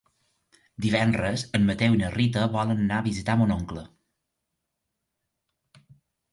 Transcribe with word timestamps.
Divendres 0.85 1.43
en 1.59 1.67
Mateu 1.67 1.99
i 1.99 1.99
na 1.99 2.09
Rita 2.17 2.47
volen 2.57 2.83
anar 2.87 2.99
a 3.03 3.07
visitar 3.11 3.37
mon 3.43 3.55
oncle. 3.59 3.87